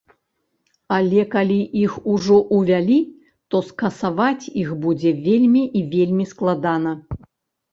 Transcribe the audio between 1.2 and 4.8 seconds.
калі іх ўжо ўвялі, то скасаваць іх